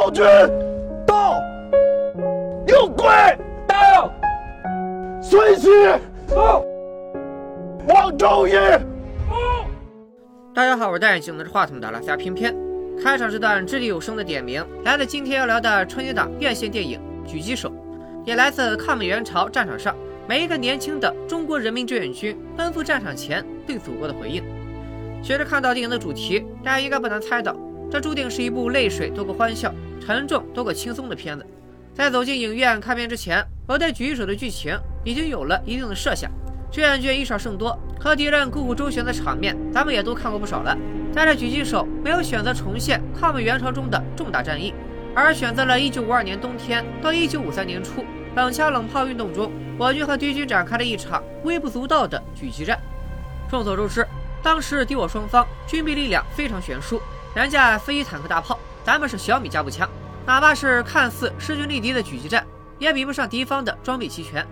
[0.00, 0.24] 昭君
[1.06, 1.38] 到，
[2.66, 3.06] 有鬼
[3.68, 4.10] 到，
[5.20, 5.68] 孙熙
[6.26, 6.64] 到，
[7.86, 8.52] 王周义。
[10.54, 12.56] 大家好，我是戴眼镜拿着话筒的拉斯加偏偏。
[13.02, 16.98] 开场这段掷地有声的点名，来自今天要聊的春节档院线电影
[17.30, 17.68] 《狙击手》，
[18.24, 19.94] 也来自抗美援朝战场上
[20.26, 24.42] 每一个年轻的中国人民志愿军奔赴战场前对祖国的回应。
[25.22, 27.54] 学着看到电影的主题，大家应该不难猜到，
[27.90, 29.70] 这注定是一部泪水多过欢笑、
[30.10, 31.46] 沉重多个轻松的片子。
[31.94, 36.28] 在走进影院看片之前，我对《狙击手》的剧情已经有了一定的设想。
[36.68, 40.76] 志愿军以少胜多，和敌人苦苦周旋的场面，咱们也都看过不少了。
[41.14, 44.74] 但是狙击手没有选择重现抗美援朝中的重大战役，
[45.14, 48.04] 而选择了1952年冬天到1953年初
[48.34, 52.76] 冷枪冷炮运动中，我军和敌军展开了一场微不足道的狙击战。
[53.48, 54.04] 众所周知，
[54.42, 57.00] 当时敌我双方军备力量非常悬殊，
[57.32, 59.88] 人家飞机坦克大炮，咱们是小米加步枪，
[60.26, 62.46] 哪怕是看似势均力敌的狙击战，
[62.78, 64.46] 也比不上敌方的装备齐全。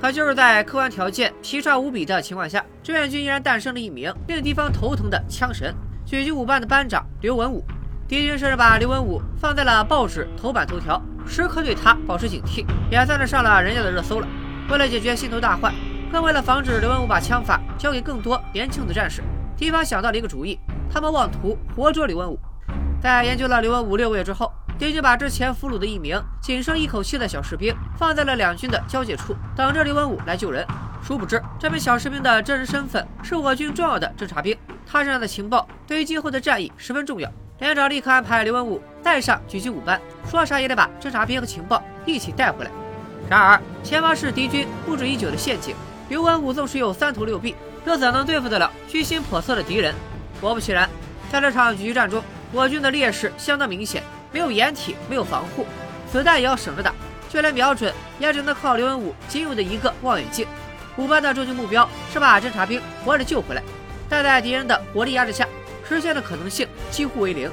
[0.00, 5.74] 可就是在客观条件奇差无比的情况下，志愿军依然诞生了一名令敌方头疼的枪神——
[6.06, 7.64] 狙击五班的班长刘文武。
[8.06, 14.28] 敌军甚至把刘文武放在了报纸头版头条，时刻对他保持警惕，也算是上了人家的热搜了。
[14.70, 15.74] 为了解决心头大患，
[16.12, 19.22] 更为了防止刘文武把枪法交给更多年轻的战士，
[19.56, 20.60] 敌方想到了一个主意，
[20.92, 22.38] 他们妄图活捉刘文武。
[23.00, 24.52] 在研究了刘文武六个月之后。
[24.78, 30.66] 敌军把之前俘虏的一名仅剩一口气的小士兵放在了两军的交界处，等着刘文武来救人。
[31.02, 34.54] 殊不知，这名小士兵的真实身份是我军重要的侦察兵，
[34.86, 37.30] 他身上的情报对于今后的战役十分重要。
[37.58, 42.70] 连长立刻安排刘文武带上狙击五班，说啥也得把侦察兵和情报一起带回来。
[43.30, 45.74] 然而，前方是敌军布置已久的陷阱，
[46.10, 49.94] 刘文武纵使有三头六臂，又怎能对付得了居心叵测的敌人？
[50.38, 50.86] 果不其然，
[51.32, 54.02] 在这场狙击战中，我军的劣势相当明显。
[54.32, 55.64] 没有掩体，没有防护，
[56.12, 56.92] 子弹也要省着打，
[57.30, 60.46] 就连瞄准也只能靠刘文武仅有的一个望远镜。
[60.96, 63.62] 五班的终极目标是把侦察兵活着救回来，
[64.10, 65.48] 但在敌人的火力压制下，
[65.88, 67.50] 实现的可能性几乎为零。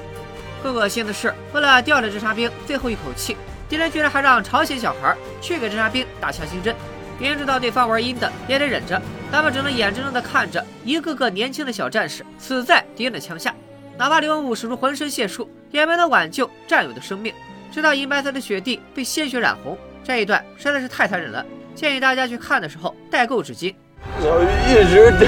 [0.62, 3.38] 更恶心的是，为了吊着侦察兵最后一口气，
[3.70, 6.76] 敌人居然还让朝鲜小孩去给侦察兵打强心针。
[7.18, 9.02] 明知道对方玩阴的，也得忍着，
[9.32, 13.56] 咱们只能眼睁睁地看着一个个年轻的小战士死在敌人的枪下。
[13.98, 17.34] 哪怕刘文武使出浑身解数，也没能挽救战友的生命。
[17.72, 21.46] 直到银白色的雪地被鲜血染红，这一段实在是太残忍了。
[21.76, 23.74] 建议大家去看的时候带够纸巾。
[24.20, 25.26] 我一直带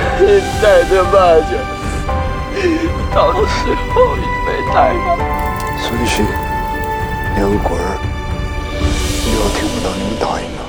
[0.62, 1.56] 带着妈去，
[3.16, 5.18] 到时候也没带上？
[5.82, 6.24] 孙旭，
[7.36, 7.98] 两个鬼儿，
[9.26, 10.62] 以后听不到你们答应了。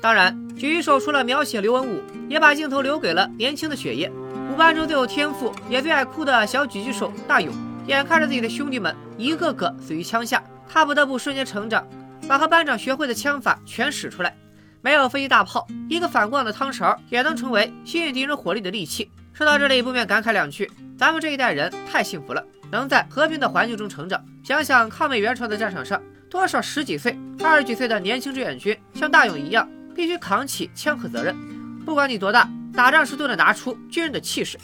[0.00, 4.10] 当然，狙击手除了描写刘文武，也把镜头留给了年轻的雪夜。
[4.56, 7.54] 班中最有天赋也最爱哭的小狙击手大勇，
[7.86, 11.86] 眼看着自己的兄弟们一个个死于枪下，他不得不瞬间成长，
[12.26, 14.34] 把和班长学会的枪法全使出来。
[14.80, 19.10] 没有飞机大炮，一个反光的汤勺也能成为吸引敌人火力的利器。
[19.32, 24.24] 说到这里，不免感慨两句：咱们这一代人太幸福了，能在和平的环境中成长。
[24.42, 26.00] 想想抗美援朝的战场上，
[26.30, 31.36] 多少十几岁、二十几岁的年轻志愿军，像大勇一样，必须扛起枪和责任。
[31.84, 32.48] 不管你多大。
[32.76, 34.58] 打仗时都得拿出军人的气势。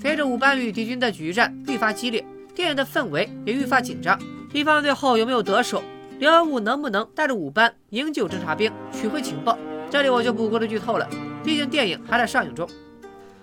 [0.00, 2.24] 随着五班与敌军的狙击战愈发激烈，
[2.54, 4.18] 电影的氛围也愈发紧张。
[4.52, 5.82] 敌方最后有没有得手？
[6.18, 9.58] 刘文武能不能带着五班营救侦察兵，取回情报？
[9.90, 11.08] 这里我就不过多剧透了，
[11.42, 12.68] 毕竟电影还在上映中。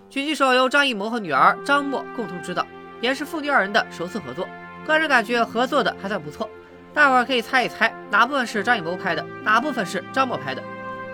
[0.09, 2.66] 狙击手由张艺谋和女儿张默共同执导，
[3.01, 4.47] 也是父女二人的首次合作。
[4.85, 6.50] 个人感觉合作的还算不错。
[6.94, 10.62] 大伙儿可以猜一猜，哪部分是张艺谋拍的，哪部分是张默拍的？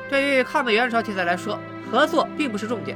[0.09, 1.59] 对于抗美援朝题材来说。
[1.91, 2.95] 合作并不是重点，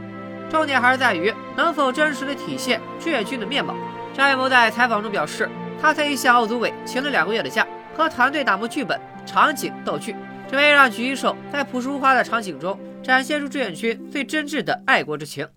[0.52, 3.74] 重点还是在于能否真实的体现志愿军的面貌。
[4.14, 5.50] 张艺谋在采访中表示，
[5.82, 7.66] 他特意向奥组委请了两个月的假，
[7.98, 10.16] 和团队打磨剧本、场景、道具，
[10.48, 15.48] 只为让狙击手在朴实无华的场景中展现出志愿军最真挚的爱国之情。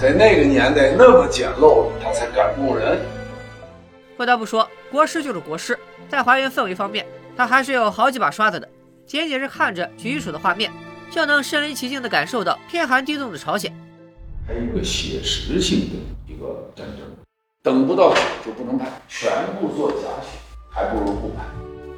[0.00, 2.98] 在那个年代那么简陋，他才感动人。
[4.16, 5.78] 不得不说，国师就是国师，
[6.08, 8.68] 在还原氛围方面，他还是有好几把刷子的。
[9.12, 10.72] 仅仅是看着狙击手的画面。
[11.10, 13.70] 就能身临其境地感受到天寒地冻的朝鲜，
[14.48, 17.06] 还有一个写实性的一个战争，
[17.62, 19.30] 等不到雪就不能拍，全
[19.60, 20.38] 部做假雪，
[20.70, 21.44] 还不如不拍。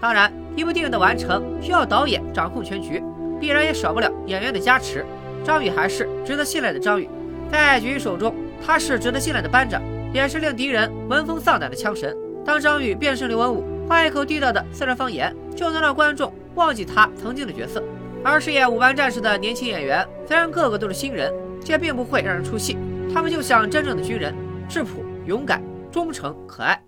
[0.01, 3.01] 当然，一部电影的完成需要导演掌控全局，
[3.39, 5.07] 必然也少不了演员的加持。
[5.45, 7.09] 张宇还是值得信赖的张宇，
[7.53, 8.35] 在狙击手中，
[8.67, 9.81] 他是值得信赖的班长，
[10.13, 12.13] 也是令敌人闻风丧胆的枪神。
[12.45, 17.83] 当张宇变身刘文武，换一口地道的四川方言，就能让观众忘记他曾经的角色。
[18.23, 22.79] 而饰演五班战士的年轻演员，虽然个个都是新人，却并不会让人出戏。
[23.13, 24.35] 他们就像真正的军人，
[24.69, 25.63] 质朴、勇敢、
[25.93, 26.83] 忠诚、可爱。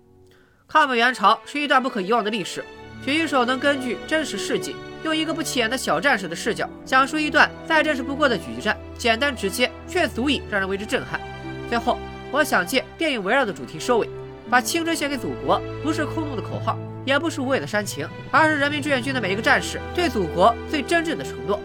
[0.67, 2.63] 抗美援朝是一段不可遗忘的历史。
[3.05, 11.21] 狙击手能根据真实事迹，用一个不起眼的小战士的视角，讲述一段再真实不过的狙击战，简单直接，却足以让人为之震撼。
[11.69, 11.99] 最后，
[12.31, 14.09] 我想借电影围绕的主题收尾，
[14.49, 21.57] 把青春献给祖国，不是空洞的口号，也不是无谓的煽情，而是人民志愿军的每一个战士对祖国最真挚的承诺。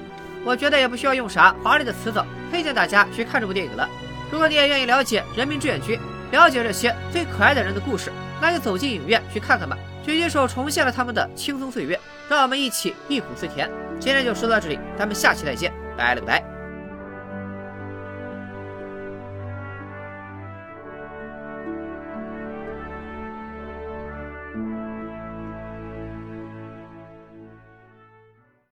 [0.45, 3.89] 我觉得也不需要用啥华丽的词藻，推荐大家去看这部电影了。
[4.31, 5.99] 如果你也愿意了解人民志愿军，
[6.31, 9.77] 了解这些最可爱的人的故事，那就走进影院去看看吧。
[10.07, 11.99] 狙击手重现了他们的轻松岁月，
[12.29, 13.69] 让我们一起忆苦思甜。
[13.99, 16.52] 今天就说到这里，咱们下期再见，拜了个拜。